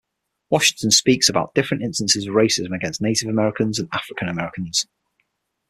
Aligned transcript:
Washington 0.49 0.89
speaks 0.89 1.29
about 1.29 1.53
different 1.53 1.83
instances 1.83 2.25
of 2.25 2.33
racism 2.33 2.75
against 2.75 3.01
Native 3.03 3.29
Americans 3.29 3.77
and 3.77 3.87
African 3.93 4.29
Americans. 4.29 4.87